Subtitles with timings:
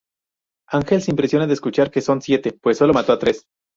[0.69, 3.45] Ángel se impresiona de escuchar que son siete, pues solo mató a tres.